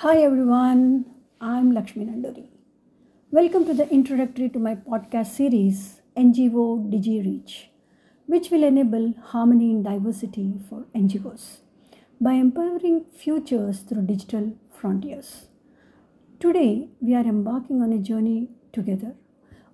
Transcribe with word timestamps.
Hi 0.00 0.18
everyone, 0.22 1.06
I'm 1.40 1.72
Lakshmi 1.72 2.04
Nanduri. 2.04 2.50
Welcome 3.32 3.64
to 3.64 3.74
the 3.74 3.86
introductory 3.90 4.48
to 4.50 4.60
my 4.60 4.76
podcast 4.76 5.32
series 5.38 6.02
NGO 6.16 6.66
DigiReach, 6.92 7.64
which 8.26 8.48
will 8.52 8.62
enable 8.62 9.14
harmony 9.32 9.72
in 9.72 9.82
diversity 9.82 10.60
for 10.68 10.84
NGOs 10.94 11.62
by 12.20 12.34
empowering 12.34 13.06
futures 13.12 13.80
through 13.80 14.02
digital 14.02 14.56
frontiers. 14.70 15.48
Today, 16.38 16.90
we 17.00 17.16
are 17.16 17.26
embarking 17.34 17.82
on 17.82 17.92
a 17.92 17.98
journey 17.98 18.50
together, 18.72 19.16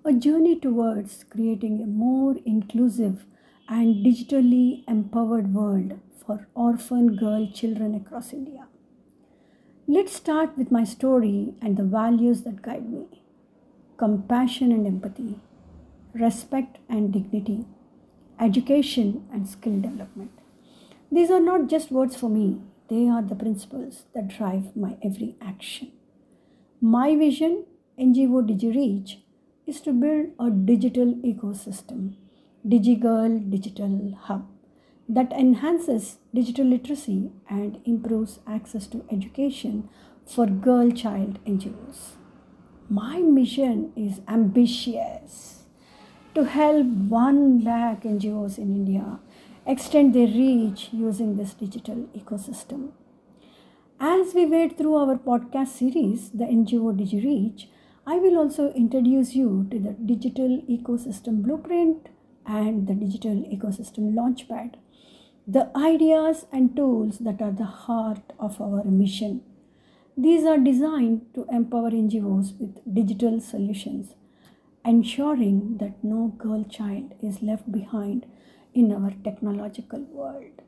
a 0.07 0.15
journey 0.15 0.59
towards 0.59 1.23
creating 1.25 1.83
a 1.83 1.87
more 1.87 2.37
inclusive 2.47 3.27
and 3.69 3.97
digitally 4.07 4.85
empowered 4.89 5.53
world 5.53 6.01
for 6.27 6.49
orphan 6.55 7.15
girl 7.15 7.47
children 7.53 7.95
across 7.95 8.33
India. 8.33 8.69
Let's 9.87 10.15
start 10.15 10.57
with 10.57 10.71
my 10.71 10.85
story 10.85 11.53
and 11.61 11.77
the 11.77 11.85
values 11.85 12.41
that 12.45 12.63
guide 12.63 12.91
me 12.91 13.05
compassion 13.99 14.73
and 14.73 14.87
empathy, 14.87 15.39
respect 16.15 16.79
and 16.89 17.13
dignity, 17.13 17.67
education 18.41 19.29
and 19.31 19.47
skill 19.47 19.79
development. 19.83 20.31
These 21.13 21.31
are 21.31 21.41
not 21.41 21.69
just 21.69 21.93
words 21.93 22.17
for 22.17 22.31
me, 22.31 22.63
they 22.89 23.09
are 23.11 23.21
the 23.21 23.35
principles 23.35 24.05
that 24.15 24.29
drive 24.29 24.75
my 24.75 24.97
every 25.03 25.37
action. 25.43 25.93
My 26.81 27.15
vision, 27.15 27.67
NGO 28.01 28.41
DigiReach, 28.49 29.19
is 29.67 29.83
to 29.83 29.93
build 29.93 30.31
a 30.41 30.51
digital 30.51 31.13
ecosystem, 31.17 32.15
DigiGirl 32.67 33.51
Digital 33.51 34.17
Hub, 34.23 34.47
that 35.09 35.33
enhances 35.33 36.19
digital 36.33 36.67
literacy 36.67 37.31
and 37.49 37.81
improves 37.85 38.41
access 38.47 38.87
to 38.87 39.05
education 39.11 39.89
for 40.27 40.47
girl 40.47 40.91
child 40.91 41.39
NGOs. 41.45 42.13
My 42.89 43.19
mission 43.19 43.93
is 43.97 44.21
ambitious 44.29 45.65
to 46.35 46.45
help 46.45 46.87
1 46.87 47.65
lakh 47.65 48.03
NGOs 48.03 48.59
in 48.59 48.75
India 48.75 49.21
extend 49.67 50.15
their 50.15 50.27
reach 50.27 50.89
using 50.93 51.37
this 51.37 51.55
digital 51.55 52.09
ecosystem. 52.15 52.93
As 54.01 54.35
we 54.35 54.45
wade 54.47 54.77
through 54.77 54.97
our 54.97 55.17
podcast 55.17 55.69
series, 55.69 56.31
the 56.31 56.45
NGO 56.45 56.93
DigiReach, 56.99 57.67
I 58.07 58.17
will 58.17 58.37
also 58.37 58.73
introduce 58.73 59.35
you 59.35 59.67
to 59.71 59.79
the 59.79 59.93
digital 59.93 60.63
ecosystem 60.69 61.43
blueprint 61.43 62.09
and 62.47 62.87
the 62.87 62.95
digital 62.95 63.37
ecosystem 63.55 64.15
launchpad, 64.15 64.75
the 65.47 65.71
ideas 65.77 66.47
and 66.53 66.75
tools 66.75 67.19
that 67.19 67.43
are 67.43 67.53
the 67.53 67.65
heart 67.65 68.33
of 68.39 68.61
our 68.61 68.85
mission. 68.85 69.43
These 70.17 70.45
are 70.45 70.59
designed 70.59 71.27
to 71.35 71.47
empower 71.51 71.91
NGOs 71.91 72.59
with 72.59 72.95
digital 72.95 73.41
solutions, 73.41 74.15
ensuring 74.85 75.79
that 75.79 76.03
no 76.05 76.29
girl 76.39 76.65
child 76.65 77.15
is 77.21 77.43
left 77.43 77.71
behind 77.71 78.27
in 78.73 78.93
our 78.93 79.13
technological 79.23 80.01
world. 80.01 80.63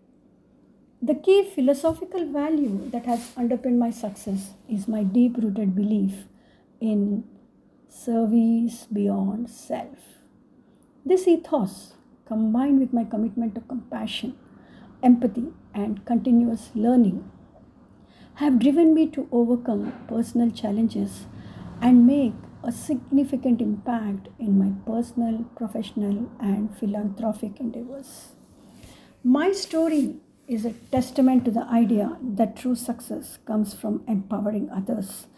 The 1.00 1.14
key 1.14 1.44
philosophical 1.54 2.24
value 2.32 2.90
that 2.90 3.04
has 3.04 3.32
underpinned 3.36 3.78
my 3.78 3.90
success 3.90 4.54
is 4.68 4.88
my 4.88 5.04
deep 5.04 5.36
rooted 5.36 5.74
belief 5.74 6.24
in 6.80 7.24
service 7.88 8.86
beyond 8.92 9.48
self. 9.50 10.15
This 11.08 11.28
ethos, 11.28 11.92
combined 12.26 12.80
with 12.80 12.92
my 12.92 13.04
commitment 13.04 13.54
to 13.54 13.60
compassion, 13.60 14.36
empathy, 15.04 15.52
and 15.72 16.04
continuous 16.04 16.72
learning, 16.74 17.30
have 18.34 18.58
driven 18.58 18.92
me 18.92 19.06
to 19.10 19.28
overcome 19.30 19.92
personal 20.08 20.50
challenges 20.50 21.26
and 21.80 22.08
make 22.08 22.34
a 22.64 22.72
significant 22.72 23.60
impact 23.60 24.30
in 24.40 24.58
my 24.58 24.72
personal, 24.84 25.44
professional, 25.54 26.28
and 26.40 26.76
philanthropic 26.76 27.60
endeavors. 27.60 28.32
My 29.22 29.52
story 29.52 30.16
is 30.48 30.64
a 30.64 30.72
testament 30.90 31.44
to 31.44 31.52
the 31.52 31.68
idea 31.68 32.18
that 32.20 32.56
true 32.56 32.74
success 32.74 33.38
comes 33.46 33.74
from 33.74 34.02
empowering 34.08 34.70
others 34.70 35.28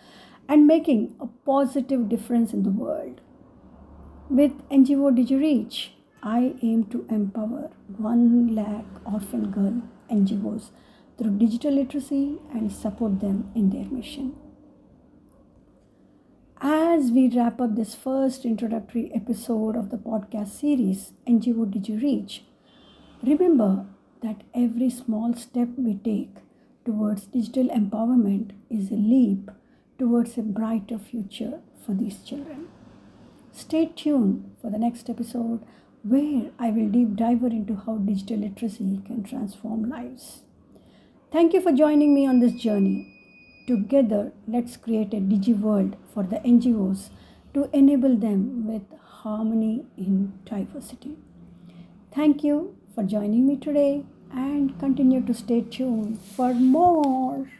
and 0.49 0.67
making 0.67 1.15
a 1.21 1.27
positive 1.27 2.09
difference 2.09 2.55
in 2.55 2.62
the 2.62 2.71
world. 2.71 3.21
With 4.31 4.69
NGO 4.69 5.11
DigiReach, 5.16 5.89
I 6.22 6.55
aim 6.61 6.84
to 6.91 7.06
empower 7.09 7.71
1 7.97 8.55
lakh 8.55 8.84
orphan 9.11 9.50
girl 9.50 9.81
NGOs 10.11 10.69
through 11.16 11.39
digital 11.39 11.72
literacy 11.72 12.38
and 12.53 12.71
support 12.71 13.21
them 13.21 13.50
in 13.55 13.71
their 13.71 13.87
mission. 13.87 14.37
As 16.61 17.11
we 17.11 17.31
wrap 17.31 17.59
up 17.59 17.75
this 17.75 17.94
first 17.94 18.44
introductory 18.44 19.11
episode 19.15 19.77
of 19.77 19.88
the 19.88 19.97
podcast 19.97 20.49
series, 20.49 21.12
NGO 21.27 21.65
DigiReach, 21.65 22.41
remember 23.22 23.87
that 24.22 24.43
every 24.55 24.91
small 24.91 25.33
step 25.33 25.69
we 25.78 25.94
take 25.94 26.37
towards 26.84 27.28
digital 27.28 27.69
empowerment 27.69 28.50
is 28.69 28.91
a 28.91 28.94
leap 28.94 29.50
towards 29.99 30.37
a 30.37 30.43
brighter 30.43 30.99
future 30.99 31.61
for 31.87 31.94
these 31.94 32.22
children. 32.22 32.69
Stay 33.59 33.87
tuned 33.87 34.55
for 34.63 34.71
the 34.71 34.79
next 34.79 35.11
episode 35.11 35.65
where 36.05 36.53
I 36.61 36.71
will 36.71 36.89
deep 36.89 37.17
dive 37.17 37.43
into 37.43 37.75
how 37.75 37.97
digital 37.97 38.37
literacy 38.37 39.01
can 39.05 39.25
transform 39.25 39.91
lives. 39.91 40.43
Thank 41.33 41.53
you 41.53 41.61
for 41.61 41.73
joining 41.73 42.15
me 42.15 42.25
on 42.25 42.39
this 42.39 42.53
journey. 42.53 43.13
Together, 43.67 44.33
let's 44.47 44.77
create 44.77 45.13
a 45.13 45.17
digi 45.17 45.59
world 45.59 45.97
for 46.15 46.23
the 46.23 46.37
NGOs 46.37 47.09
to 47.55 47.69
enable 47.73 48.17
them 48.17 48.65
with 48.65 48.85
harmony 49.25 49.85
in 49.97 50.39
diversity. 50.45 51.17
Thank 52.15 52.45
you 52.45 52.77
for 52.95 53.03
joining 53.03 53.45
me 53.49 53.57
today 53.57 54.05
and 54.31 54.79
continue 54.79 55.21
to 55.27 55.35
stay 55.35 55.63
tuned 55.63 56.21
for 56.21 56.55
more. 56.55 57.51